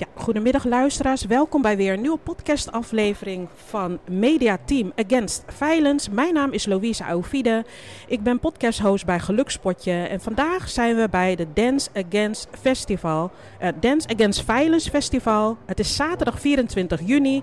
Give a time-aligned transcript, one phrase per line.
[0.00, 1.24] Ja, goedemiddag luisteraars.
[1.24, 6.10] Welkom bij weer een nieuwe podcastaflevering van Media Team Against Violence.
[6.10, 7.64] Mijn naam is Louise Auvide.
[8.06, 9.92] Ik ben podcasthost bij Gelukspotje.
[9.92, 13.30] En vandaag zijn we bij de Dance Against Festival.
[13.62, 15.56] Uh, Dance Against Violence Festival.
[15.66, 17.42] Het is zaterdag 24 juni.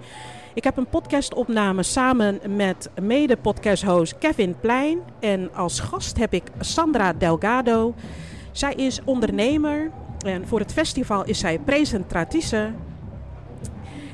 [0.54, 5.00] Ik heb een podcastopname samen met mede-podcasthost Kevin Plein.
[5.20, 7.94] En als gast heb ik Sandra Delgado.
[8.52, 9.92] Zij is ondernemer,
[10.26, 12.71] en voor het festival is zij presentatrice.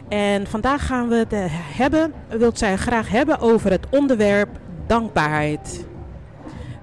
[0.08, 1.34] En vandaag gaan we het
[1.78, 4.50] hebben, wilt zij graag hebben over het onderwerp
[4.88, 5.86] dankbaarheid.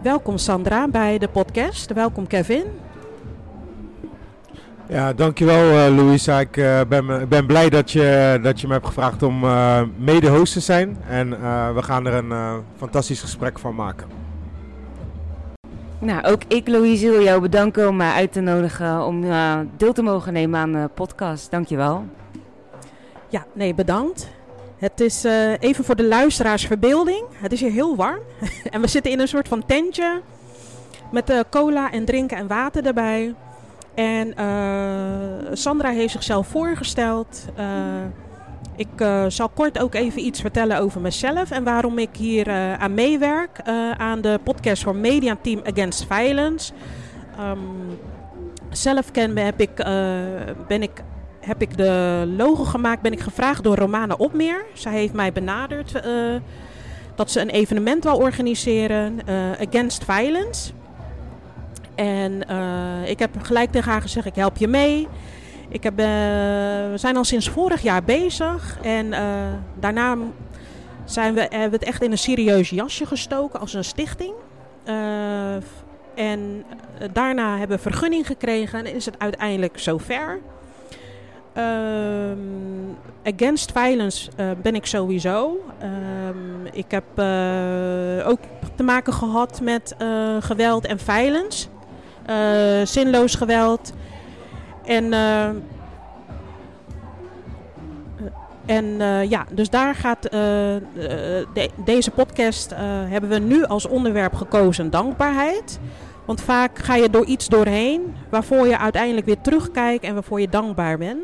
[0.03, 1.93] Welkom Sandra bij de podcast.
[1.93, 2.65] Welkom Kevin.
[4.89, 6.41] Ja, dankjewel uh, Louisa.
[6.41, 10.53] Ik uh, ben, ben blij dat je, dat je me hebt gevraagd om uh, mede-host
[10.53, 10.97] te zijn.
[11.09, 11.31] En
[11.75, 14.20] we gaan er een fantastisch gesprek van maken.
[16.01, 19.93] Nou, ook ik, Louise, wil jou bedanken om mij uit te nodigen om uh, deel
[19.93, 21.51] te mogen nemen aan de podcast.
[21.51, 22.05] Dankjewel.
[23.29, 24.29] Ja, nee, bedankt.
[24.79, 27.25] Het is uh, even voor de luisteraars verbeelding.
[27.33, 28.21] Het is hier heel warm.
[28.71, 30.21] en we zitten in een soort van tentje
[31.13, 33.35] met cola en drinken en water erbij.
[33.95, 34.35] En
[35.53, 37.45] Sandra heeft zichzelf voorgesteld.
[38.81, 42.75] Ik uh, zal kort ook even iets vertellen over mezelf en waarom ik hier uh,
[42.75, 43.61] aan meewerk.
[43.69, 46.73] Uh, aan de podcast voor Media Team Against Violence.
[47.41, 47.99] Um,
[48.71, 49.75] zelf ken, heb, ik,
[50.69, 51.03] ben ik,
[51.41, 54.65] heb ik de logo gemaakt, ben ik gevraagd door Romana Opmeer.
[54.75, 56.03] Zij heeft mij benaderd
[57.15, 59.19] dat ze een evenement wil organiseren,
[59.69, 60.73] Against Violence.
[61.95, 62.41] En
[63.07, 65.09] ik heb gelijk tegen haar gezegd, ik help je mee.
[65.71, 66.07] Ik heb, uh,
[66.91, 69.21] we zijn al sinds vorig jaar bezig en uh,
[69.75, 70.17] daarna
[71.05, 74.33] zijn we, hebben we het echt in een serieus jasje gestoken als een stichting.
[74.85, 75.55] Uh,
[76.15, 76.65] en
[77.13, 80.39] daarna hebben we vergunning gekregen en is het uiteindelijk zover.
[81.57, 84.31] Um, against violence
[84.63, 85.57] ben ik sowieso.
[85.83, 87.05] Um, ik heb
[88.27, 88.39] ook
[88.75, 89.97] te maken gehad met
[90.41, 91.69] geweld en violence.
[92.85, 93.93] zinloos geweld.
[94.85, 95.49] En, uh,
[98.67, 102.75] en uh, ja, dus daar gaat de, deze podcast
[103.09, 105.79] hebben we nu als onderwerp gekozen dankbaarheid.
[106.25, 110.49] Want vaak ga je door iets doorheen waarvoor je uiteindelijk weer terugkijkt en waarvoor je
[110.49, 111.23] dankbaar bent.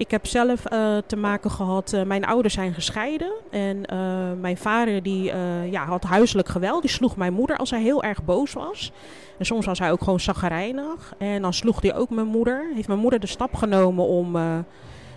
[0.00, 3.32] Ik heb zelf uh, te maken gehad, uh, mijn ouders zijn gescheiden.
[3.50, 3.98] En uh,
[4.40, 5.32] mijn vader die,
[5.70, 6.82] ja, had huiselijk geweld.
[6.82, 8.92] Die sloeg mijn moeder als hij heel erg boos was.
[9.38, 11.14] En soms was hij ook gewoon zaggerijnig.
[11.18, 12.70] En dan sloeg hij ook mijn moeder.
[12.74, 14.32] Heeft mijn moeder de stap genomen om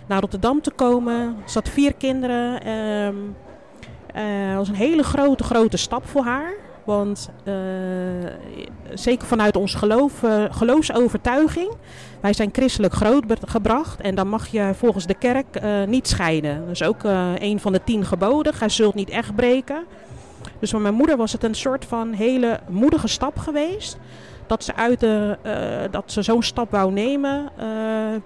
[0.06, 1.36] naar Rotterdam te komen.
[1.46, 2.68] Ze had vier kinderen.
[2.68, 3.36] Um,
[4.48, 6.63] dat was een hele grote, grote stap voor haar.
[6.84, 7.54] Want uh,
[8.94, 11.72] zeker vanuit ons geloof, uh, geloofsovertuiging,
[12.20, 16.60] wij zijn christelijk grootgebracht en dan mag je volgens de kerk uh, niet scheiden.
[16.60, 17.02] Dat is ook
[17.38, 18.54] een van de tien geboden.
[18.54, 19.84] Gij zult niet echt breken.
[20.58, 23.96] Dus voor mijn moeder was het een soort van hele moedige stap geweest.
[24.46, 25.00] Dat ze, uit
[25.90, 27.50] dat ze zo'n stap wou nemen,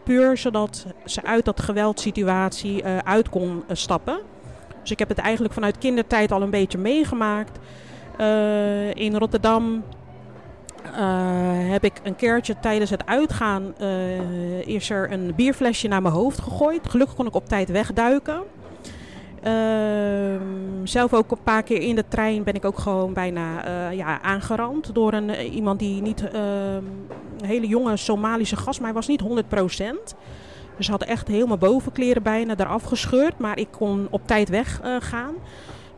[0.05, 4.19] puur zodat ze uit dat geweldsituatie uit kon stappen.
[4.81, 7.59] Dus ik heb het eigenlijk vanuit kindertijd al een beetje meegemaakt.
[8.21, 9.85] Uh, in Rotterdam
[10.85, 16.15] uh, heb ik een keertje tijdens het uitgaan uh, is er een bierflesje naar mijn
[16.15, 16.89] hoofd gegooid.
[16.89, 18.43] Gelukkig kon ik op tijd wegduiken.
[20.85, 24.95] zelf ook een paar keer in de trein ben ik ook gewoon bijna ja, aangerand
[24.95, 29.23] door een, iemand die niet een hele jonge Somalische gast, maar hij was niet
[30.13, 30.17] 100%.
[30.77, 35.35] Dus had echt helemaal bovenkleren bijna eraf gescheurd, maar ik kon op tijd weggaan.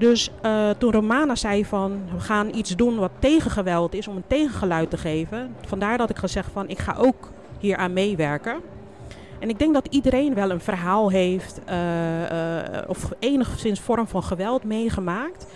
[0.00, 4.16] Dus uh, toen Romana zei van we gaan iets doen wat tegen geweld is om
[4.16, 5.54] een tegengeluid te geven.
[5.66, 7.28] Vandaar dat ik gezegd van ik ga ook
[7.58, 8.56] hier aan meewerken.
[9.38, 11.76] En ik denk dat iedereen wel een verhaal heeft uh,
[12.22, 15.46] uh, of enigszins vorm van geweld meegemaakt.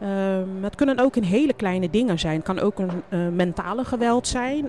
[0.00, 2.36] Ehm, het kunnen ook in hele kleine dingen zijn.
[2.36, 4.68] Het kan ook een mentale geweld zijn.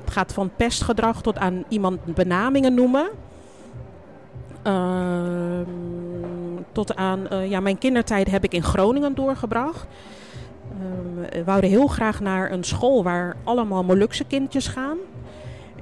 [0.00, 3.08] het gaat van pestgedrag tot aan iemand benamingen noemen.
[4.66, 5.60] Uh,
[6.72, 9.86] tot aan uh, ja, mijn kindertijd heb ik in Groningen doorgebracht.
[10.72, 14.96] Uh, we wouden heel graag naar een school waar allemaal Molukse kindjes gaan.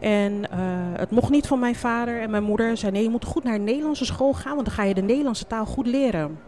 [0.00, 0.48] En uh,
[0.92, 2.76] het mocht niet van mijn vader en mijn moeder.
[2.76, 5.02] Zei nee, je moet goed naar een Nederlandse school gaan, want dan ga je de
[5.02, 6.38] Nederlandse taal goed leren.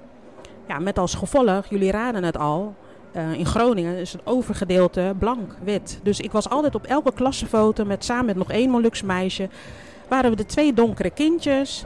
[0.69, 2.75] Ja, met als gevolg, jullie raden het al,
[3.17, 6.01] uh, in Groningen is het overgedeelte blank, wit.
[6.03, 9.49] Dus ik was altijd op elke klassenfoto met samen met nog één Molukse meisje.
[10.09, 11.85] Waren we de twee donkere kindjes.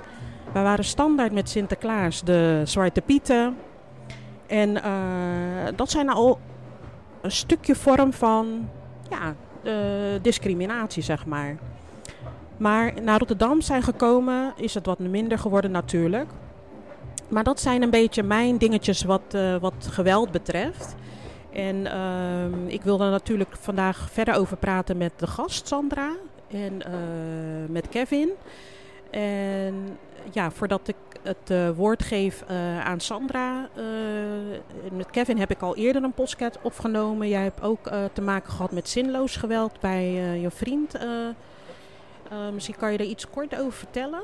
[0.53, 3.57] We waren standaard met Sinterklaas de Zwarte Pieten.
[4.47, 4.83] En uh,
[5.77, 6.39] dat zijn al
[7.21, 8.69] een stukje vorm van
[9.11, 9.35] ja,
[10.21, 11.57] discriminatie, zeg maar.
[12.57, 16.29] Maar naar Rotterdam zijn gekomen is het wat minder geworden natuurlijk.
[17.29, 20.95] Maar dat zijn een beetje mijn dingetjes wat, uh, wat geweld betreft.
[21.53, 26.13] En uh, ik wil er natuurlijk vandaag verder over praten met de gast Sandra
[26.51, 26.93] en uh,
[27.69, 28.31] met Kevin.
[29.21, 29.99] En
[30.33, 32.45] ja, voordat ik het uh, woord geef
[32.85, 33.69] aan Sandra.
[34.93, 37.29] met Kevin heb ik al eerder een podcast opgenomen.
[37.29, 40.99] Jij hebt ook te maken gehad met zinloos geweld bij je vriend.
[42.53, 44.23] misschien kan je er iets kort over vertellen?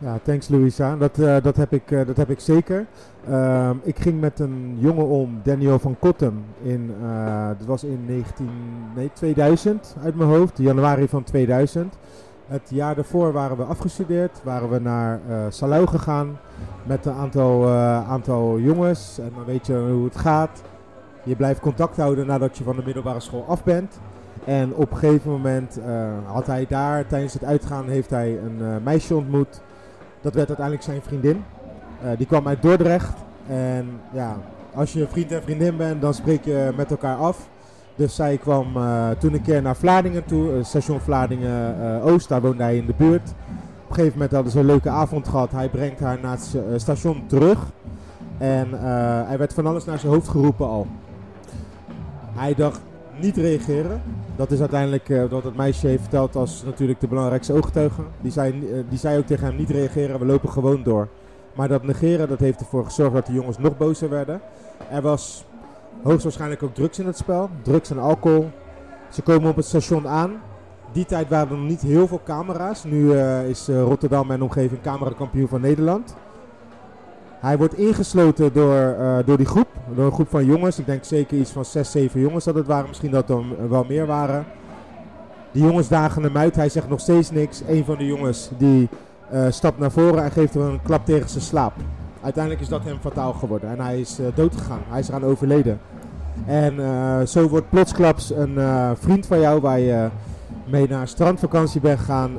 [0.00, 0.96] Ja, thanks Louisa.
[0.96, 2.86] Dat, uh, dat, heb, ik, uh, dat heb ik zeker.
[3.28, 6.44] Uh, ik ging met een jongen om, Daniel van Kottem.
[6.62, 8.48] In, uh, dat was in 19,
[8.94, 11.96] nee, 2000 uit mijn hoofd, januari van 2000.
[12.46, 16.38] Het jaar daarvoor waren we afgestudeerd, waren we naar Salau gegaan
[16.86, 17.68] met een aantal,
[18.08, 19.18] aantal jongens.
[19.18, 20.62] En dan weet je hoe het gaat.
[21.22, 24.00] Je blijft contact houden nadat je van de middelbare school af bent.
[24.44, 25.80] En op een gegeven moment
[26.24, 29.60] had hij daar, tijdens het uitgaan, heeft hij een meisje ontmoet.
[30.20, 31.44] Dat werd uiteindelijk zijn vriendin.
[32.04, 33.12] Uh, die kwam uit Dordrecht.
[33.46, 34.36] En ja,
[34.74, 37.48] als je vriend en vriendin bent, dan spreek je met elkaar af.
[37.94, 42.40] Dus zij kwam uh, toen een keer naar Vlaardingen toe, uh, station Vlaardingen Oost, daar
[42.40, 43.30] woonde hij in de buurt.
[43.30, 45.52] Op een gegeven moment hadden ze een leuke avond gehad.
[45.52, 47.58] Hij brengt haar naar het station terug.
[48.38, 48.68] En
[49.26, 50.86] hij werd van alles naar zijn hoofd geroepen al.
[52.32, 52.80] Hij dacht,
[53.20, 54.02] niet reageren.
[54.36, 58.02] Dat is uiteindelijk wat het meisje heeft verteld als natuurlijk de belangrijkste ooggetuige.
[58.20, 61.08] Die zei, die zei ook tegen hem niet reageren, we lopen gewoon door.
[61.54, 64.40] Maar dat negeren dat heeft ervoor gezorgd dat de jongens nog bozer werden.
[64.90, 65.44] Er was
[66.02, 67.50] hoogstwaarschijnlijk ook drugs in het spel.
[67.62, 68.50] Drugs en alcohol.
[69.10, 70.40] Ze komen op het station aan.
[70.92, 72.84] Die tijd waren er nog niet heel veel camera's.
[72.84, 76.14] Nu uh, is Rotterdam en omgeving camerakampioen van Nederland.
[77.40, 80.78] Hij wordt ingesloten door, uh, door die groep, door een groep van jongens.
[80.78, 82.88] Ik denk zeker iets van 6, 7 jongens dat het waren.
[82.88, 84.44] Misschien dat er wel meer waren.
[85.52, 86.56] Die jongens dagen hem uit.
[86.56, 87.62] Hij zegt nog steeds niks.
[87.68, 89.09] Een van de jongens die uh,
[89.48, 91.72] stapt naar voren en geeft hem een klap tegen zijn slaap.
[92.22, 93.70] Uiteindelijk is dat hem fataal geworden.
[93.70, 94.80] En hij is uh, doodgegaan.
[94.88, 95.80] Hij is eraan overleden.
[96.46, 98.58] En zo wordt plotsklaps een
[98.96, 100.08] vriend van jou waar je
[100.64, 102.30] mee naar strandvakantie bent gegaan.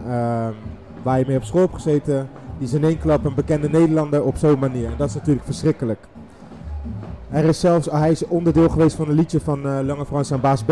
[1.04, 4.24] waar je mee op school hebt gezeten die is in één klap een bekende Nederlander
[4.24, 4.86] op zo'n manier.
[4.86, 6.00] En dat is natuurlijk verschrikkelijk.
[7.30, 10.64] Er is zelfs, hij is onderdeel geweest van een liedje van Lange Frans en Baas
[10.64, 10.72] B.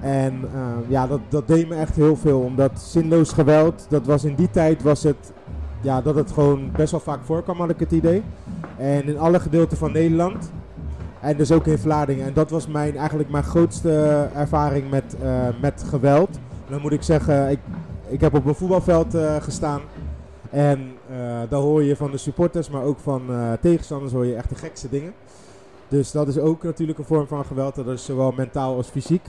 [0.00, 2.40] En uh, ja, dat, dat deed me echt heel veel.
[2.40, 5.32] Omdat zinloos geweld, dat was in die tijd was het,
[5.80, 8.22] ja, dat het gewoon best wel vaak voorkwam, had ik het idee.
[8.76, 10.52] En in alle gedeelten van Nederland.
[11.20, 12.26] En dus ook in Vlaardingen.
[12.26, 16.38] En dat was mijn, eigenlijk mijn grootste ervaring met, uh, met geweld.
[16.68, 17.58] Dan moet ik zeggen, ik,
[18.08, 19.80] ik heb op een voetbalveld gestaan.
[20.50, 20.92] En
[21.48, 23.22] daar hoor je van de supporters, maar ook van
[23.60, 25.12] tegenstanders hoor je echt de gekste dingen.
[25.88, 27.74] Dus dat is ook natuurlijk een vorm van geweld.
[27.74, 29.22] Dat is zowel mentaal als fysiek.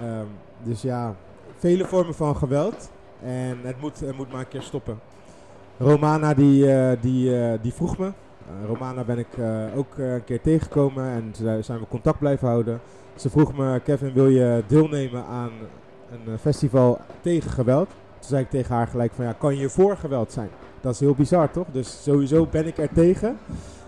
[0.00, 0.26] Um,
[0.62, 1.14] dus ja,
[1.56, 2.90] vele vormen van geweld.
[3.22, 4.98] En het moet, het moet maar een keer stoppen.
[5.78, 8.12] Romana die, uh, die, die vroeg me.
[8.66, 9.26] Romana ben ik
[9.76, 11.32] ook een keer tegengekomen en
[11.64, 12.80] zijn we contact blijven houden.
[13.14, 15.50] Ze vroeg me, Kevin wil je deelnemen aan
[16.10, 17.88] een festival tegen geweld?
[17.88, 20.48] Toen zei ik tegen haar gelijk van ja, kan je voor geweld zijn?
[20.80, 21.66] Dat is heel bizar toch?
[21.72, 23.38] Dus sowieso ben ik er tegen.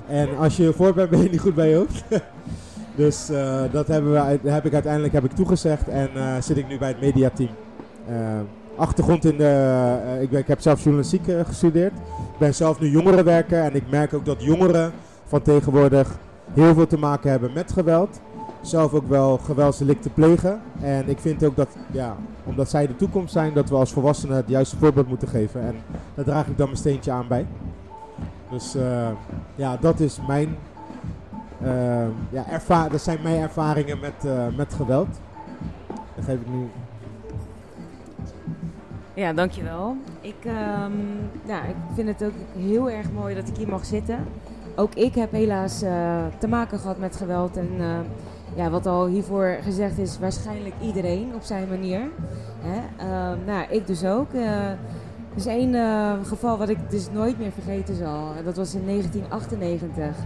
[0.06, 2.04] En als je ervoor bent, ben je niet goed bij je hoofd.
[2.98, 6.68] dus uh, dat hebben we, heb ik uiteindelijk heb ik toegezegd en uh, zit ik
[6.68, 7.50] nu bij het mediateam.
[8.10, 8.16] Uh,
[8.76, 11.92] achtergrond in de, ik, ik, heb zelf journalistiek gestudeerd.
[12.32, 14.92] Ik ben zelf nu jongerenwerker en ik merk ook dat jongeren
[15.26, 16.18] van tegenwoordig
[16.54, 18.20] heel veel te maken hebben met geweld
[18.60, 20.60] zelf ook wel geweldsdelicten plegen.
[20.80, 24.36] En ik vind ook dat, ja, omdat zij de toekomst zijn, dat we als volwassenen
[24.36, 25.60] het juiste voorbeeld moeten geven.
[25.60, 25.74] En
[26.14, 27.46] daar draag ik dan mijn steentje aan bij.
[28.50, 28.76] Dus
[29.54, 30.56] ja, dat is mijn,
[32.30, 35.08] ja, erva dat zijn mijn ervaringen met, uh, met geweld.
[36.16, 36.68] Dat geef ik nu.
[39.14, 39.96] Ja, dankjewel.
[40.20, 44.18] Ik, um, ik vind het ook heel erg mooi dat ik hier mag zitten.
[44.76, 45.78] Ook ik heb helaas
[46.38, 47.68] te maken gehad met geweld en
[48.54, 52.00] ja, wat al hiervoor gezegd is, waarschijnlijk iedereen op zijn manier.
[52.60, 53.06] Hè?
[53.06, 54.32] Uh, nou, ik dus ook.
[54.32, 54.76] Er
[55.34, 55.74] is één
[56.24, 58.32] geval wat ik dus nooit meer vergeten zal.
[58.44, 60.16] Dat was in 1998.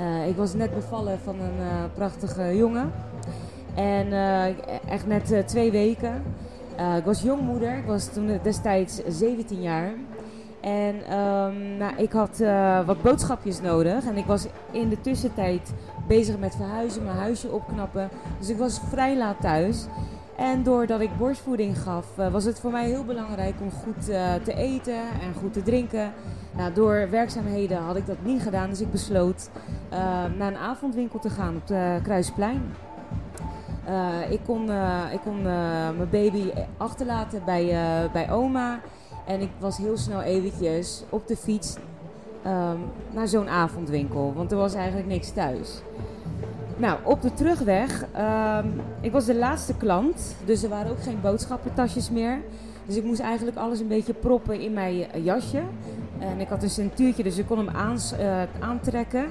[0.00, 2.92] Eh, ik was net bevallen van een prachtige jongen.
[3.74, 4.12] En
[4.88, 6.22] echt net twee weken.
[6.96, 7.76] ik was jongmoeder.
[7.76, 9.92] Ik was toen destijds 17 jaar.
[10.60, 12.42] En um, nou, ik had
[12.86, 14.04] wat boodschapjes nodig.
[14.04, 15.72] En ik was in de tussentijd
[16.08, 18.08] bezig met verhuizen, mijn huisje opknappen.
[18.38, 19.86] Dus ik was vrij laat thuis.
[20.40, 24.34] En doordat ik borstvoeding gaf, uh, was het voor mij heel belangrijk om goed uh,
[24.34, 26.12] te eten en goed te drinken.
[26.56, 29.50] Nou, door werkzaamheden had ik dat niet gedaan, dus ik besloot
[30.36, 32.62] naar een avondwinkel te gaan op de Kruisplein.
[33.90, 35.44] Eh, ik kon, eh, ik kon eh,
[35.96, 38.80] mijn baby achterlaten bij, eh, bij oma.
[39.26, 41.76] En ik was heel snel eventjes op de fiets
[42.42, 42.76] ehm,
[43.10, 44.32] naar zo'n avondwinkel.
[44.36, 45.82] Want er was eigenlijk niks thuis.
[46.80, 48.66] Nou, op de terugweg, ehm,
[49.00, 50.36] ik was de laatste klant.
[50.44, 52.40] Dus er waren ook geen boodschappentasjes meer.
[52.86, 55.62] Dus ik moest eigenlijk alles een beetje proppen in mijn jasje.
[56.18, 59.26] En ik had een centuurtje, dus ik kon hem eh, aantrekken.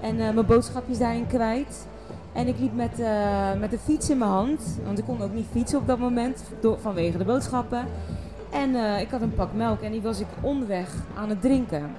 [0.00, 1.86] En eh, mijn boodschapjes daarin kwijt.
[2.32, 4.78] En ik liep met, eh, met de fiets in mijn hand.
[4.84, 7.86] Want ik kon ook niet fietsen op dat moment door, vanwege de boodschappen.
[8.50, 11.90] En ik had een pak melk en die was ik onderweg aan het drinken.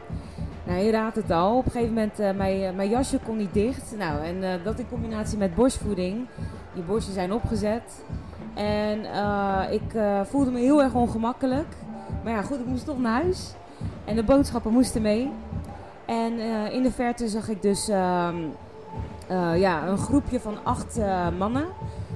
[0.63, 1.57] Nou, je raadt het al.
[1.57, 3.95] Op een gegeven moment, eh mijn, eh, mijn jasje kon niet dicht.
[3.97, 6.27] Nou, en eh, dat in combinatie met borstvoeding.
[6.73, 8.03] Je borsten zijn opgezet.
[8.53, 8.99] En
[9.71, 9.81] ik
[10.23, 11.67] voelde me heel erg ongemakkelijk.
[12.23, 13.53] Maar ja, goed, ik moest toch naar huis.
[14.05, 15.31] En de boodschappen moesten mee.
[16.05, 16.39] En
[16.71, 18.35] in de verte zag ik dus ehm,
[19.27, 20.99] eh, ja, een groepje van acht
[21.37, 21.65] mannen.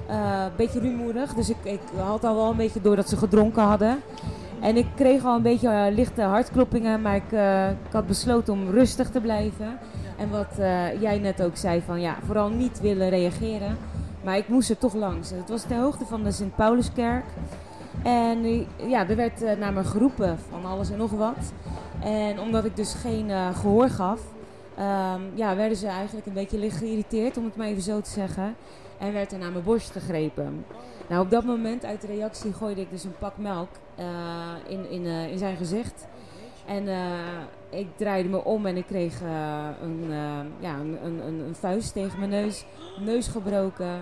[0.08, 3.62] Een beetje rumoerig, dus ik, ik had al wel een beetje door dat ze gedronken
[3.62, 3.98] hadden.
[4.60, 8.52] En ik kreeg al een beetje eh, lichte hartkloppingen, maar ik, eh, ik had besloten
[8.52, 9.78] om rustig te blijven.
[10.18, 13.76] En wat eh, jij net ook zei, van ja, vooral niet willen reageren.
[14.24, 15.30] Maar ik moest er toch langs.
[15.30, 17.24] Het was ter hoogte van de Sint-Pauluskerk.
[18.02, 21.52] En ja, er werd naar me geroepen van alles en nog wat.
[22.00, 24.20] En omdat ik dus geen eh, gehoor gaf,
[24.76, 28.10] ehm, ja, werden ze eigenlijk een beetje licht geïrriteerd, om het maar even zo te
[28.10, 28.54] zeggen.
[28.98, 30.64] En werd er naar mijn borst gegrepen.
[31.08, 34.06] Nou, op dat moment, uit de reactie, gooide ik dus een pak melk eh,
[34.66, 36.06] in, in, eh, in zijn gezicht.
[36.66, 39.20] En eh, ik draaide me om en ik kreeg
[39.82, 40.10] een,
[40.58, 42.64] ja, een, een, een, vuist tegen mijn neus.
[43.00, 44.00] Neus gebroken.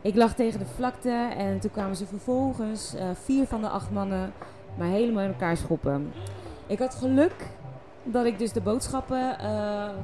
[0.00, 4.32] Ik lag tegen de vlakte en toen kwamen ze vervolgens, vier van de acht mannen,
[4.78, 6.12] mij helemaal in elkaar schoppen.
[6.66, 7.34] Ik had geluk
[8.02, 9.36] dat ik dus de boodschappen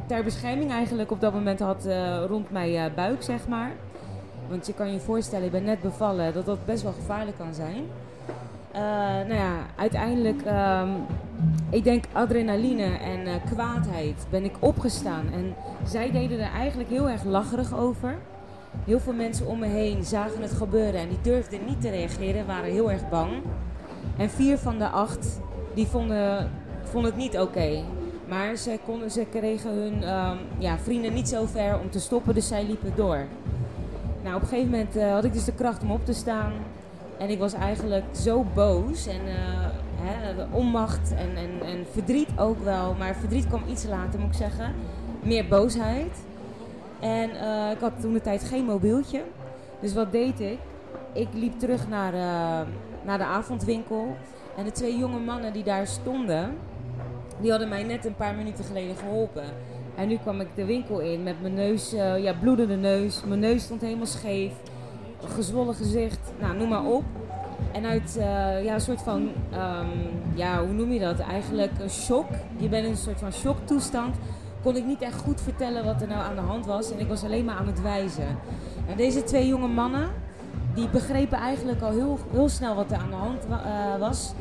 [0.06, 1.88] ter bescherming eigenlijk op dat moment had
[2.28, 3.72] rond mijn buik, zeg maar.
[4.50, 7.54] Want je kan je voorstellen, ik ben net bevallen, dat dat best wel gevaarlijk kan
[7.54, 7.84] zijn.
[8.72, 8.80] Eh,
[9.28, 10.88] nou ja, uiteindelijk, ehm,
[11.70, 15.32] ik denk adrenaline en eh, kwaadheid, ben ik opgestaan.
[15.32, 15.54] En
[15.86, 18.18] zij deden er eigenlijk heel erg lacherig over.
[18.84, 22.46] Heel veel mensen om me heen zagen het gebeuren en die durfden niet te reageren,
[22.46, 23.32] waren heel erg bang.
[24.16, 25.40] En vier van de acht,
[25.74, 26.50] die vonden,
[26.82, 27.82] vonden het niet oké.
[28.28, 32.34] Maar ze, konden, ze kregen hun ehm, ja, vrienden niet zo ver om te stoppen,
[32.34, 33.26] dus zij liepen door.
[34.22, 36.52] Nou, op een gegeven moment eh, had ik dus de kracht om op te staan.
[37.18, 42.64] En ik was eigenlijk zo boos en eh, hè, onmacht en, en, en verdriet ook
[42.64, 42.94] wel.
[42.98, 44.74] Maar verdriet kwam iets later, moet ik zeggen.
[45.22, 46.16] Meer boosheid.
[47.00, 49.22] En eh, ik had toen de tijd geen mobieltje.
[49.80, 50.58] Dus wat deed ik?
[51.12, 52.12] Ik liep terug naar,
[53.04, 54.16] naar de avondwinkel.
[54.56, 56.56] En de twee jonge mannen die daar stonden,
[57.40, 59.44] die hadden mij net een paar minuten geleden geholpen.
[59.96, 63.22] En nu kwam ik de winkel in met mijn neus, eh, ja, bloedende neus.
[63.24, 64.52] Mijn neus stond helemaal scheef.
[65.24, 67.04] Gezwollen gezicht, nou, noem maar op.
[67.72, 69.86] En uit eh, ja, een soort van, ehm,
[70.34, 71.18] ja, hoe noem je dat?
[71.18, 72.26] Eigenlijk een shock.
[72.56, 74.16] Je bent in een soort van shocktoestand.
[74.62, 76.92] Kon ik niet echt goed vertellen wat er nou aan de hand was.
[76.92, 78.38] En ik was alleen maar aan het wijzen.
[78.88, 80.08] En deze twee jonge mannen,
[80.74, 84.32] die begrepen eigenlijk al heel, heel snel wat er aan de hand eh, was.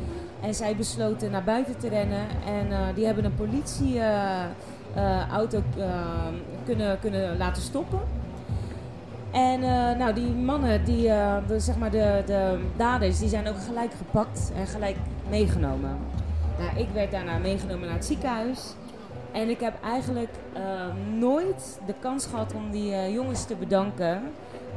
[0.41, 2.27] En zij besloten naar buiten te rennen.
[2.45, 5.63] En eh, die hebben een politieauto
[6.65, 7.99] kunnen, kunnen laten stoppen.
[9.31, 13.47] En eh, nou, die mannen, die, eh, de, zeg maar de, de daders, die zijn
[13.47, 14.95] ook gelijk gepakt en gelijk
[15.29, 15.97] meegenomen.
[16.59, 18.73] Nou, ik werd daarna meegenomen naar het ziekenhuis.
[19.31, 20.61] En ik heb eigenlijk eh,
[21.17, 24.21] nooit de kans gehad om die eh, jongens te bedanken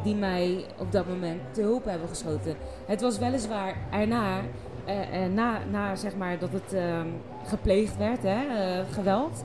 [0.02, 2.54] die mij op dat moment te hulp hebben geschoten.
[2.86, 4.40] Het was weliswaar erna,
[4.84, 7.00] eh, eh, na, na zeg maar dat het eh,
[7.46, 9.44] gepleegd werd, hè, eh, geweld.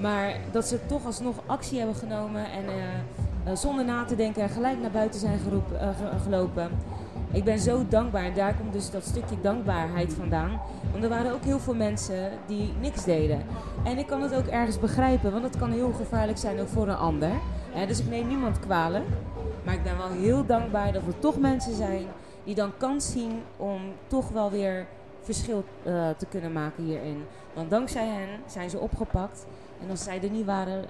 [0.00, 4.90] Maar dat ze toch alsnog actie hebben genomen en zonder na te denken gelijk naar
[4.90, 6.68] buiten zijn geroep, eh, ge- gelopen.
[7.32, 8.34] Ik ben zo dankbaar.
[8.34, 10.60] Daar komt dus dat stukje dankbaarheid vandaan.
[10.92, 13.42] Want er waren ook heel veel mensen die niks deden.
[13.84, 16.88] En ik kan het ook ergens begrijpen, want het kan heel gevaarlijk zijn ook voor
[16.88, 17.30] een ander.
[17.86, 19.04] Dus ik neem niemand kwalijk.
[19.64, 22.02] Maar ik ben wel heel dankbaar dat er toch mensen zijn
[22.46, 24.86] die dan kans zien om toch wel weer
[25.20, 27.24] verschil eh, te kunnen maken hierin.
[27.54, 29.46] Want dankzij hen zijn ze opgepakt.
[29.82, 30.84] En als zij er niet waren,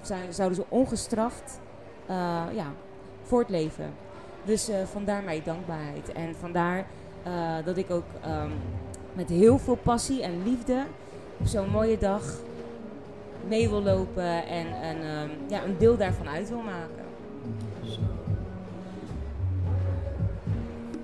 [0.00, 1.60] zijn, zouden ze ongestraft
[2.06, 2.72] eh, ja,
[3.22, 3.92] voortleven.
[4.44, 6.12] Dus eh, vandaar mijn dankbaarheid.
[6.12, 6.86] En vandaar
[7.64, 8.50] dat ik ook ehm,
[9.12, 10.84] met heel veel passie en liefde
[11.38, 12.22] op zo'n mooie dag
[13.48, 17.04] mee wil lopen en, en ehm, ja, een deel daarvan uit wil maken.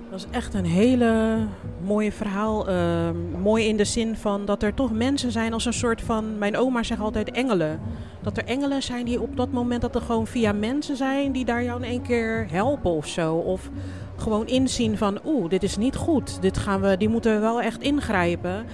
[0.09, 1.37] Dat is echt een hele
[1.81, 2.67] mooie verhaal.
[2.67, 6.37] Ehm, mooi in de zin van dat er toch mensen zijn als een soort van...
[6.37, 7.79] Mijn oma zegt altijd engelen.
[8.21, 11.45] dat er engelen zijn die op dat moment dat er gewoon via mensen zijn die
[11.45, 13.35] daar jou in één keer helpen of zo.
[13.35, 13.69] Of
[14.15, 16.41] gewoon inzien van oeh, dit is niet goed.
[16.41, 18.65] Dit gaan we, die moeten we wel echt ingrijpen.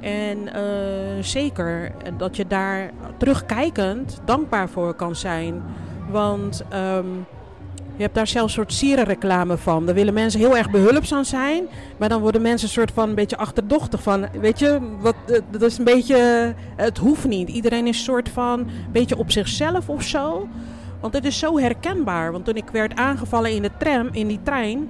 [0.00, 5.62] En uh, zeker dat je daar terugkijkend dankbaar voor kan zijn.
[6.10, 7.26] Want um,
[7.96, 9.86] je hebt daar zelfs een soort sierenreclame van.
[9.86, 11.64] Daar willen mensen heel erg behulpzaam zijn.
[11.96, 14.26] Maar dan worden mensen een soort van een beetje achterdochtig van.
[14.40, 16.54] Weet je, wat, eh, dat is een beetje.
[16.76, 17.48] Het hoeft niet.
[17.48, 18.58] Iedereen is een soort van.
[18.58, 20.48] een beetje op zichzelf of zo.
[21.00, 22.32] Want het is zo herkenbaar.
[22.32, 24.88] Want toen ik werd aangevallen in de tram, in die trein.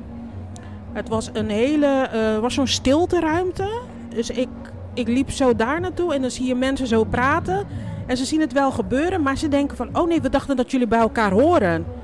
[0.92, 2.08] Het was een hele.
[2.14, 3.68] Uh, was zo'n stilteruimte.
[4.08, 4.48] Dus ik,
[4.94, 7.66] ik liep zo daar naartoe en dan zie je mensen zo praten.
[8.06, 10.70] En ze zien het wel gebeuren, maar ze denken van: oh nee, we dachten dat
[10.70, 11.95] jullie bij elkaar horen.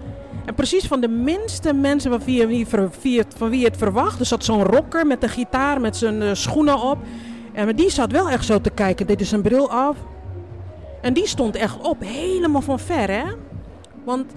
[0.44, 2.66] En precies van de minste mensen van wie,
[3.36, 4.20] van wie het verwacht.
[4.20, 6.98] Er zat zo'n rocker met de gitaar, met zijn uh, schoenen op.
[7.52, 9.06] En die zat wel echt zo te kijken.
[9.06, 9.96] Dit is een bril af.
[11.00, 13.22] En die stond echt op, helemaal van ver, hè.
[14.04, 14.32] Want,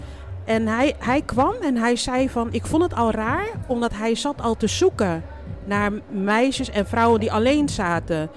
[0.45, 2.47] en hij, hij kwam en hij zei van...
[2.51, 5.24] Ik vond het al raar, omdat hij zat al te zoeken
[5.65, 8.29] naar meisjes en vrouwen die alleen zaten.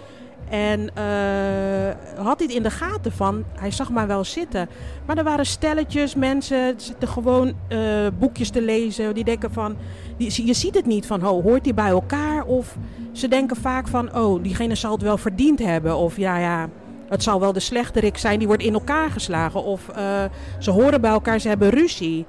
[0.50, 4.69] En uh, had dit in de gaten van, hij zag maar wel zitten.
[5.07, 7.78] Maar er waren stelletjes, mensen zitten gewoon uh,
[8.19, 9.14] boekjes te lezen.
[9.14, 9.76] Die denken van,
[10.17, 12.45] die, je ziet het niet van, hoort die bij elkaar?
[12.45, 12.76] Of
[13.12, 15.97] ze denken vaak van, oh, diegene zal het wel verdiend hebben.
[15.97, 16.69] Of ja, ja,
[17.09, 19.64] het zal wel de slechterik zijn, die wordt in elkaar geslagen.
[19.64, 20.25] Of uh,
[20.59, 22.26] ze horen bij elkaar, ze hebben ruzie.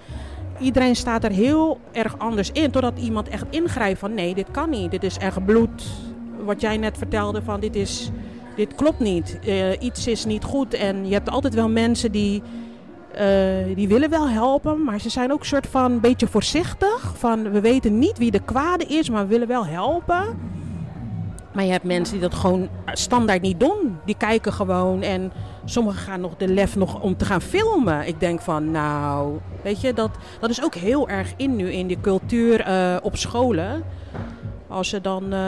[0.60, 4.70] Iedereen staat er heel erg anders in, totdat iemand echt ingrijpt van, nee, dit kan
[4.70, 4.92] niet.
[4.92, 5.84] Dit is echt bloed
[6.50, 8.10] wat jij net vertelde van dit, is,
[8.56, 9.40] dit klopt niet.
[9.46, 10.74] Uh, iets is niet goed.
[10.74, 12.42] En je hebt altijd wel mensen die,
[13.20, 17.14] uh, die willen wel helpen, maar ze zijn ook soort van een beetje voorzichtig.
[17.18, 20.38] Van we weten niet wie de kwade is, maar we willen wel helpen.
[21.54, 24.00] Maar je hebt mensen die dat gewoon standaard niet doen.
[24.06, 25.32] Die kijken gewoon en
[25.66, 28.08] sommigen gaan nog de lef nog om te gaan filmen.
[28.08, 31.88] Ik denk van, nou, weet je, dat, dat is ook heel erg in nu in
[31.88, 33.84] die cultuur uh, op scholen.
[34.70, 35.40] Als ze dan uh,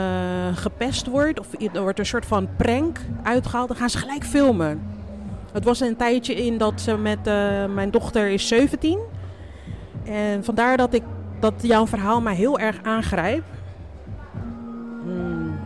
[0.54, 4.82] gepest wordt of er wordt een soort van prank uitgehaald, dan gaan ze gelijk filmen.
[5.52, 8.98] Het was een tijdje in dat ze met uh, mijn dochter is 17.
[10.04, 11.02] En vandaar dat ik
[11.40, 13.46] dat jouw verhaal mij heel erg aangrijpt.
[15.02, 15.58] Hmm.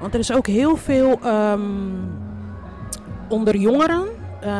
[0.00, 2.18] Want er is ook heel veel um,
[3.28, 4.04] onder jongeren.
[4.44, 4.50] Uh,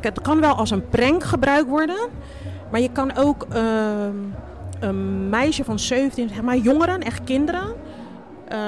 [0.00, 2.08] het, kan wel als een prank gebruikt worden.
[2.70, 3.60] Maar je kan ook uh,
[4.80, 7.74] een meisje van 17, zeg maar jongeren, echt kinderen,
[8.52, 8.58] uh,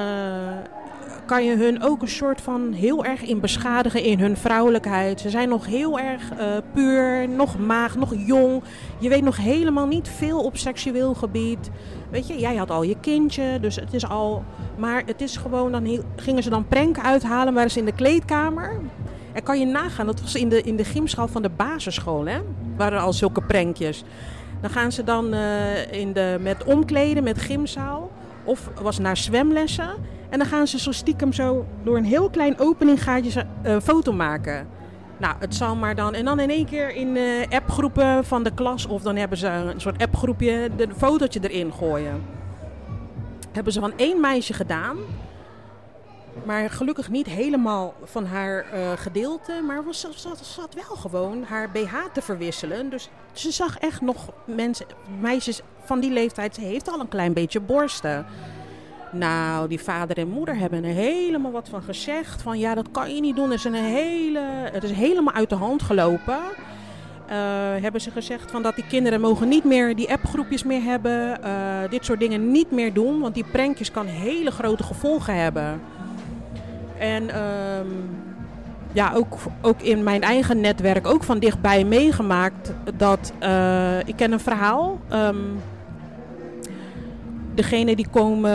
[1.27, 5.21] kan je hun ook een soort van heel erg in beschadigen in hun vrouwelijkheid.
[5.21, 8.63] Ze zijn nog heel erg uh, puur, nog maag, nog jong.
[8.99, 11.71] Je weet nog helemaal niet veel op seksueel gebied.
[12.11, 14.45] Weet je, jij had al je kindje, dus het is al.
[14.79, 18.81] Maar het is gewoon, dan gingen ze dan pranken uithalen, waren ze in de kleedkamer.
[19.33, 22.39] En kan je nagaan, dat was in de, in de gymschaal van de basisschool, hè?
[22.77, 24.05] Waren al zulke prankjes.
[24.61, 28.11] Dan gaan ze dan uh, in de, met omkleden, met gymzaal.
[28.45, 29.91] Of was naar zwemlessen.
[30.29, 34.13] En dan gaan ze zo stiekem zo door een heel klein openinggaatje een uh, foto
[34.13, 34.69] maken.
[35.17, 36.15] Nou, het zal maar dan.
[36.15, 38.87] En dan in één keer in uh, appgroepen van de klas.
[38.87, 40.71] Of dan hebben ze een soort appgroepje.
[40.77, 42.23] Een fotootje erin gooien.
[43.53, 44.97] Hebben ze van één meisje gedaan.
[46.45, 49.63] Maar gelukkig niet helemaal van haar uh, gedeelte.
[49.67, 52.91] Maar was, zat, zat wel gewoon haar BH te verwisselen.
[52.91, 54.87] Dus ze zag echt nog mensen,
[55.21, 56.55] meisjes van die leeftijd.
[56.55, 58.27] Ze heeft al een klein beetje borsten.
[59.13, 62.43] Nou, die vader en moeder hebben er helemaal wat van gezegd.
[62.43, 63.53] Van ja, dat kan je niet doen.
[63.53, 64.41] Is, een hele,
[64.73, 66.39] het is helemaal uit de hand gelopen.
[67.31, 67.37] Uh,
[67.83, 71.39] hebben ze gezegd van dat die kinderen mogen niet meer die appgroepjes meer hebben.
[71.45, 73.21] Uh, dit soort dingen niet meer doen.
[73.21, 75.81] Want die prankjes kan hele grote gevolgen hebben.
[77.01, 78.11] En um,
[78.93, 82.73] ja, ook, ook in mijn eigen netwerk, ook van dichtbij meegemaakt.
[82.97, 85.01] Dat uh, ik ken een verhaal.
[85.13, 85.61] Um,
[87.55, 88.53] degene die komen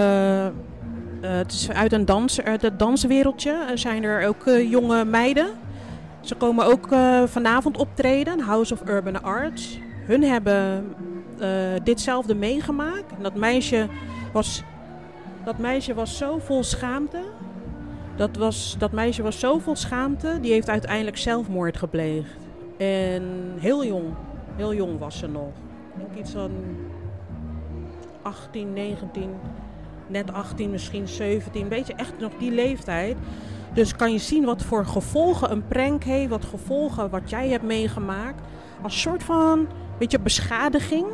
[1.21, 3.65] uh, het is uit, een dans, uit het danswereldje.
[3.69, 5.47] Er zijn er ook uh, jonge meiden.
[6.19, 6.87] Ze komen ook
[7.25, 9.79] vanavond optreden, House of Urban Arts.
[10.05, 10.95] Hun hebben
[11.83, 13.13] ditzelfde meegemaakt.
[13.21, 13.87] Dat meisje
[14.31, 14.63] was,
[15.43, 17.19] dat meisje was zo vol schaamte
[18.15, 22.37] dat, was, dat meisje was zo vol schaamte, die heeft uiteindelijk zelfmoord gepleegd.
[22.77, 24.13] En heel jong,
[24.55, 25.49] heel jong was ze nog.
[25.93, 26.51] Ik denk iets van
[28.21, 29.29] 18, 19,
[30.07, 31.69] net 18, misschien 17.
[31.69, 33.17] Weet je, echt nog die leeftijd.
[33.73, 37.63] Dus kan je zien wat voor gevolgen een prank heeft, wat gevolgen wat jij hebt
[37.63, 38.41] meegemaakt.
[38.81, 41.05] Als soort van, beetje beschadiging.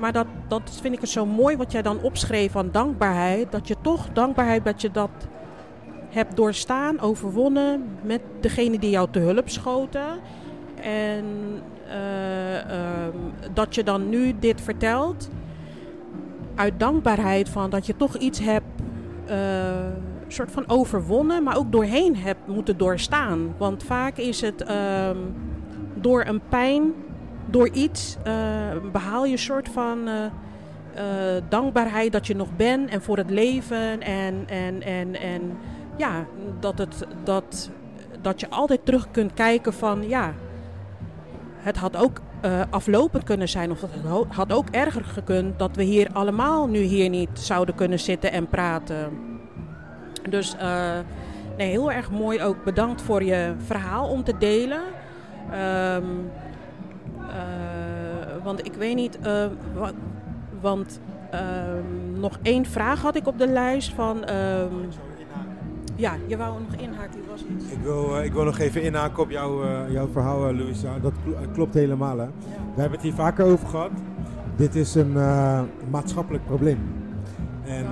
[0.00, 3.52] Maar dat, dat vind ik het zo mooi wat jij dan opschreef van dankbaarheid.
[3.52, 5.10] Dat je toch dankbaarheid dat je dat
[6.12, 10.20] hebt doorstaan, overwonnen met degene die jou te hulp schoten.
[10.82, 11.24] En
[11.88, 13.16] eh, ehm,
[13.52, 15.30] dat je dan nu dit vertelt
[16.54, 18.66] uit dankbaarheid van dat je toch iets hebt
[19.30, 19.36] uh,
[20.28, 23.54] soort van overwonnen, maar ook doorheen hebt moeten doorstaan.
[23.58, 25.16] Want vaak is het ehm,
[25.94, 26.92] door een pijn,
[27.46, 28.32] door iets, uh,
[28.92, 30.08] behaal je een soort van
[31.48, 35.58] dankbaarheid dat je nog bent en voor het leven en, en, en, en
[36.02, 36.26] ja,
[36.60, 37.70] dat, het, dat,
[38.20, 40.32] dat je altijd terug kunt kijken van ja,
[41.56, 43.70] het had ook uh, aflopend kunnen zijn.
[43.70, 43.90] Of het
[44.28, 48.48] had ook erger gekund dat we hier allemaal nu hier niet zouden kunnen zitten en
[48.48, 49.12] praten.
[50.28, 50.98] Dus uh,
[51.56, 52.64] nee, heel erg mooi ook.
[52.64, 54.82] Bedankt voor je verhaal om te delen.
[55.94, 56.30] Um,
[57.20, 59.18] uh, want ik weet niet,
[60.60, 61.00] want
[61.34, 64.30] um, nog één vraag had ik op de lijst van...
[64.30, 64.88] Um,
[65.94, 67.72] ja, je wou nog inhaken, was iets.
[67.72, 70.98] Ik wil, uh, ik wil nog even inhaken op jou, uh, jouw verhaal, uh, Louisa.
[70.98, 71.12] Dat
[71.52, 72.18] klopt helemaal.
[72.18, 72.26] Hè?
[72.74, 73.90] We hebben het hier vaker over gehad.
[74.56, 75.12] Dit is een
[75.90, 76.78] maatschappelijk probleem.
[77.64, 77.86] En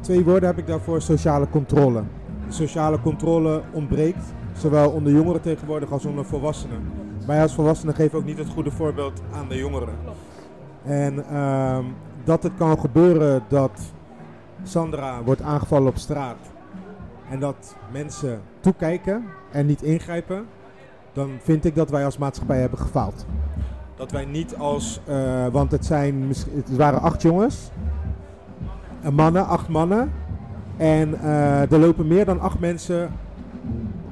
[0.00, 2.02] twee woorden heb ik daarvoor: sociale controle.
[2.48, 6.92] Sociale controle ontbreekt, zowel onder jongeren tegenwoordig als onder volwassenen.
[7.26, 9.94] Wij als volwassenen geven ook niet het goede voorbeeld aan de jongeren.
[10.84, 11.84] En ehm,
[12.24, 13.80] dat het kan gebeuren dat
[14.62, 16.53] Sandra wordt aangevallen op straat
[17.30, 20.46] en dat mensen toekijken en niet ingrijpen,
[21.12, 23.26] dan vind ik dat wij als maatschappij hebben gefaald.
[23.96, 27.70] Dat wij niet als, uh, want het, zijn, het waren acht jongens,
[29.12, 30.12] mannen, acht mannen.
[30.76, 33.10] En uh, er lopen meer dan acht mensen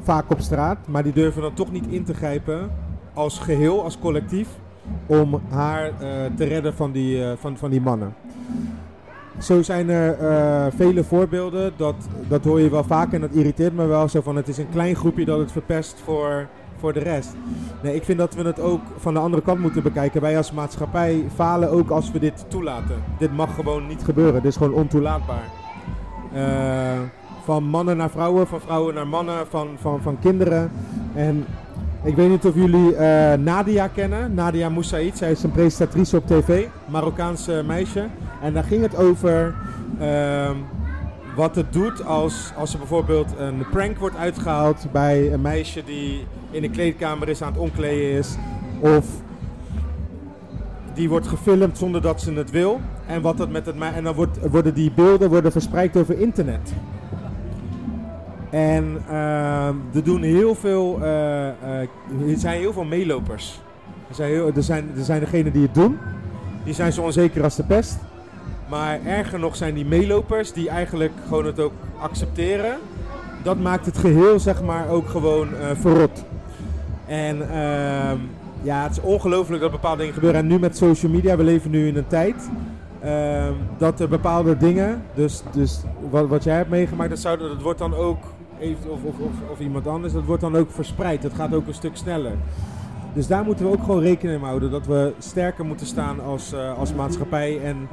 [0.02, 2.70] vaak op straat, maar die durven dan toch niet in te grijpen
[3.14, 4.48] als geheel, als collectief,
[5.06, 5.90] om haar
[6.36, 8.14] te redden van die, van, van die mannen.
[9.42, 11.72] Zo zijn er uh, vele voorbeelden.
[11.76, 11.94] Dat,
[12.28, 14.08] dat hoor je wel vaak en dat irriteert me wel.
[14.08, 17.34] Zo van het is een klein groepje dat het verpest voor, voor de rest.
[17.82, 20.20] Nee, ik vind dat we het ook van de andere kant moeten bekijken.
[20.20, 22.96] Wij als maatschappij falen ook als we dit toelaten.
[23.18, 24.42] Dit mag gewoon niet gebeuren.
[24.42, 25.44] Dit is gewoon ontoelaatbaar.
[26.34, 27.00] Uh,
[27.44, 30.70] van mannen naar vrouwen, van vrouwen naar mannen, van, van, van kinderen.
[31.14, 31.46] En
[32.04, 32.98] ik weet niet of jullie uh,
[33.32, 34.34] Nadia kennen.
[34.34, 35.18] Nadia Moussaïd.
[35.18, 36.66] Zij is een presentatrice op tv.
[36.86, 38.06] Marokkaanse meisje.
[38.42, 39.54] En daar ging het over
[40.00, 40.50] uh,
[41.36, 46.26] wat het doet als, als er bijvoorbeeld een prank wordt uitgehaald bij een meisje die
[46.50, 48.36] in een kleedkamer is aan het omkleden is.
[48.80, 49.06] Of
[50.94, 52.80] die wordt gefilmd zonder dat ze het wil.
[53.06, 56.72] En, wat dat met het, en dan wordt, worden die beelden worden verspreid over internet.
[58.52, 59.02] En
[59.92, 61.50] er doen heel veel, uh, uh,
[62.30, 63.60] er zijn heel veel meelopers.
[64.08, 65.98] Er zijn, heel, er, zijn, er zijn degenen die het doen.
[66.64, 67.98] Die zijn zo onzeker als de pest.
[68.68, 72.76] Maar erger nog zijn die meelopers die eigenlijk gewoon het ook accepteren.
[73.42, 76.24] Dat maakt het geheel zeg maar ook gewoon uh, verrot.
[77.06, 78.12] En uh,
[78.62, 80.40] ja, het is ongelooflijk dat bepaalde dingen gebeuren.
[80.40, 82.48] En nu met social media, we leven nu in een tijd
[83.04, 87.62] uh, dat er bepaalde dingen, dus, dus wat, wat jij hebt meegemaakt, dat, zou, dat
[87.62, 88.18] wordt dan ook,
[88.88, 91.22] of, of, of, iemand anders, dat wordt dan ook verspreid.
[91.22, 92.36] Dat gaat ook een stuk sneller.
[93.14, 94.70] Dus daar moeten we ook gewoon rekening mee houden.
[94.70, 97.60] Dat we sterker moeten staan als, uh, als maatschappij.
[97.64, 97.88] En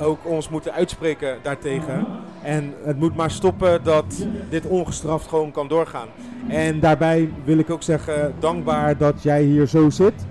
[0.00, 2.06] ook ons moeten uitspreken daartegen.
[2.42, 6.08] En het moet maar stoppen dat dit ongestraft gewoon kan doorgaan.
[6.48, 10.26] En daarbij wil ik ook zeggen, dankbaar dat jij hier zo zit.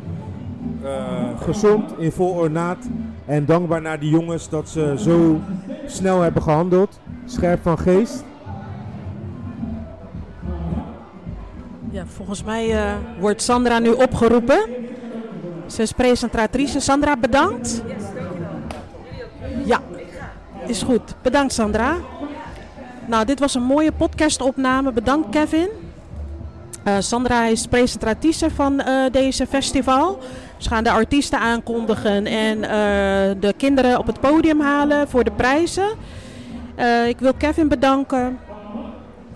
[0.83, 2.85] Uh, gezond, in vol ornaat.
[3.25, 5.39] En dankbaar naar die jongens dat ze zo
[5.85, 6.99] snel hebben gehandeld.
[7.25, 8.23] Scherp van geest.
[11.95, 14.59] Ja, volgens mij uh, wordt Sandra nu opgeroepen.
[15.67, 16.79] Ze is presentatrice.
[16.79, 17.81] Sandra, bedankt.
[19.65, 19.81] Ja,
[20.67, 21.15] is goed.
[21.21, 21.95] Bedankt Sandra.
[23.05, 24.91] Nou, dit was een mooie podcastopname.
[24.91, 25.67] Bedankt Kevin.
[26.87, 30.19] Uh, Sandra is presentatrice van uh, deze festival.
[30.57, 32.61] Ze gaan de artiesten aankondigen en
[33.39, 35.87] de kinderen op het podium halen voor de prijzen.
[37.07, 38.39] ik wil Kevin bedanken.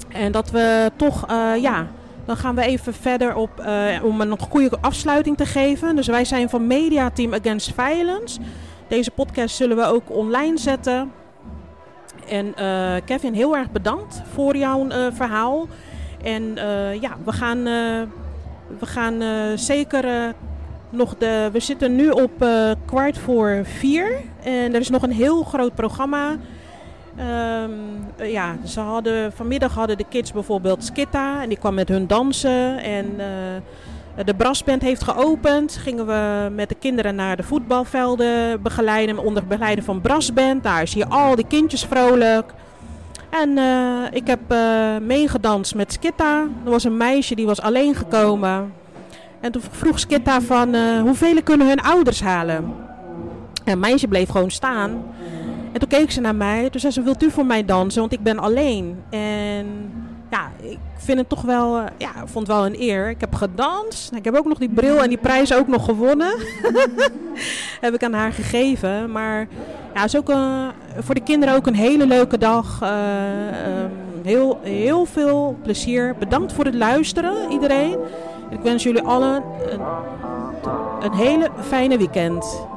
[0.08, 1.26] En dat we toch,
[1.62, 1.88] ja,
[2.30, 5.96] dan gaan we even verder op uh, om een goede afsluiting te geven.
[5.96, 8.40] Dus wij zijn van Media Team Against Violence.
[8.88, 11.12] Deze podcast zullen we ook online zetten.
[12.28, 15.68] En uh, Kevin, heel erg bedankt voor jouw uh, verhaal.
[16.24, 16.56] En
[17.02, 17.64] ja, we gaan,
[18.80, 19.22] we gaan
[19.58, 20.34] zeker
[20.90, 21.50] nog de.
[21.52, 22.46] We zitten nu op
[22.86, 24.12] kwart voor vier.
[24.44, 26.38] En er is nog een heel groot programma.
[27.20, 32.08] Um, ja, ze hadden, vanmiddag hadden de kids bijvoorbeeld Skitta en die kwam met hun
[32.08, 32.78] dansen.
[32.78, 35.76] En uh, de brassband heeft geopend.
[35.76, 40.64] Gingen we met de kinderen naar de voetbalvelden begeleiden onder begeleiden van brassband.
[40.64, 42.54] Daar zie je al die kindjes vrolijk.
[43.30, 44.40] En uh, ik heb
[45.02, 46.48] meegedanst met Skitta.
[46.66, 48.74] Er was een meisje die was alleen gekomen.
[49.40, 52.56] En toen vroeg Skitta van hoeveel kunnen hun ouders halen.
[53.64, 55.04] En het meisje bleef gewoon staan.
[55.72, 56.70] En toen keek ze naar mij.
[56.70, 58.00] Toen zei ze, wilt u voor mij dansen?
[58.00, 59.04] Want ik ben alleen.
[59.10, 59.92] En
[60.32, 63.10] ja, ik vind het toch wel, uh, ja, vond wel een eer.
[63.10, 64.12] Ik heb gedanst.
[64.14, 66.34] Ik heb ook nog die bril en die prijs ook nog gewonnen.
[67.82, 69.12] heb ik aan haar gegeven.
[69.12, 69.48] Maar
[69.94, 70.68] ja, is ook uh,
[71.00, 72.80] voor de kinderen ook een hele leuke dag.
[72.84, 72.90] Uh,
[73.82, 73.92] um,
[74.24, 76.16] heel, heel veel plezier.
[76.20, 77.98] Bedankt voor het luisteren, iedereen.
[78.50, 79.82] Ik wens jullie allen een,
[81.02, 82.68] een hele fijne weekend.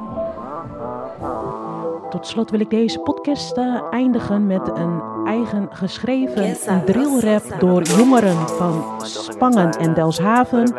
[2.13, 8.47] Tot slot wil ik deze podcast uh, eindigen met een eigen geschreven drillrap door jongeren
[8.47, 10.75] van Spangen en Delfshaven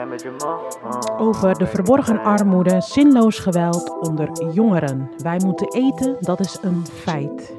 [1.18, 5.10] over de verborgen armoede, zinloos geweld onder jongeren.
[5.22, 7.54] Wij moeten eten, dat is een feit.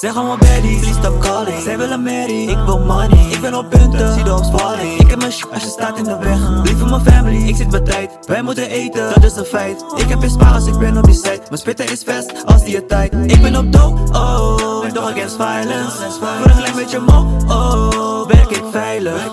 [0.00, 1.62] Zeg allemaal Betty, please stop calling.
[1.62, 3.30] Zij willen Mary, ik wil money.
[3.30, 6.04] Ik ben op punten, zie de opsparing Ik heb mijn shit als je staat in
[6.04, 6.38] de weg.
[6.62, 9.84] Lief voor mijn family, ik zit bij tijd Wij moeten eten, dat is een feit.
[9.96, 12.64] Ik heb in spaar als ik ben op die site Mijn spitten is vast als
[12.64, 13.14] die het tijd.
[13.26, 14.84] Ik ben op dope, oh.
[14.84, 15.96] En toch against violence.
[16.20, 18.26] Voor een klein beetje mo, oh.
[18.26, 19.32] Werk ik veilig.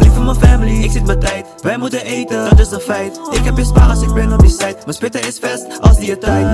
[0.00, 3.20] Lief voor mijn family, ik zit bij tijd Wij moeten eten, dat is een feit.
[3.30, 5.96] Ik heb in spaar als ik ben op die site Mijn spitten is vast als
[5.96, 6.46] die het tijd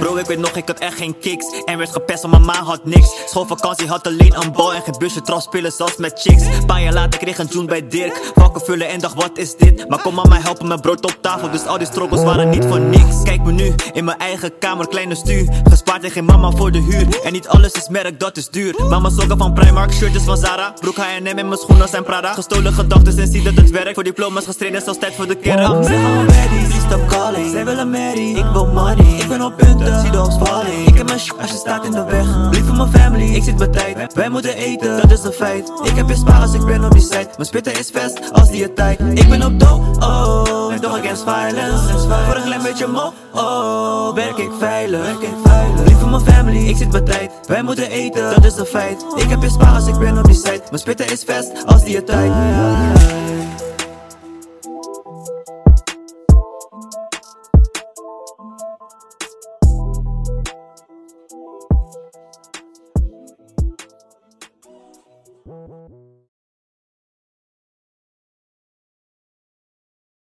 [0.00, 2.62] Bro, ik weet nog, ik had echt geen kicks En werd gepest om mijn ma
[2.62, 3.10] had niks.
[3.26, 5.20] Schoolvakantie had alleen een bal en geen busje.
[5.20, 6.42] Trouw spelen zelfs met chicks.
[6.66, 8.32] Paar jaar later kreeg een tune bij Dirk.
[8.34, 9.88] Vakken vullen en dacht, wat is dit?
[9.88, 11.50] Maar kom mama helpen mijn brood op tafel.
[11.50, 13.22] Dus al die struggles waren niet voor niks.
[13.22, 15.48] Kijk me nu in mijn eigen kamer, kleine stuur.
[15.70, 17.20] Gespaard en geen mama voor de huur.
[17.22, 18.74] En niet alles is merk, dat is duur.
[18.88, 20.74] Mama sokken van Primark, shirtjes van Zara.
[20.80, 22.32] Broek H&M en mijn schoenen zijn Prada.
[22.32, 23.94] Gestolen gedachten en zie dat het werkt.
[23.94, 25.68] Voor diploma's gestreden, zelfs tijd voor de kerk.
[26.98, 27.50] Calling.
[27.50, 29.18] Zij willen Mary, ik wil money.
[29.18, 30.88] Ik ben op punten, zie de opsparing.
[30.88, 32.26] Ik heb mijn shit als je staat in de weg.
[32.50, 34.14] Lief voor mijn family, ik zit bij tijd.
[34.14, 35.72] Wij moeten eten, dat is een feit.
[35.82, 37.28] Ik heb in spaar als ik ben op die site.
[37.36, 39.00] Mijn spitten is vast als die het tijd.
[39.14, 40.72] Ik ben op dope, oh.
[40.80, 41.98] Toch against violence.
[42.26, 44.14] Voor een klein beetje mo, oh.
[44.14, 45.86] Werk ik veilig, werk ik veilig.
[45.86, 47.30] Lief voor mijn family, ik zit bij tijd.
[47.46, 49.04] Wij moeten eten, dat is een feit.
[49.16, 50.62] Ik heb in spaar als ik ben op die site.
[50.68, 52.32] Mijn spitten is vast als die het tijd.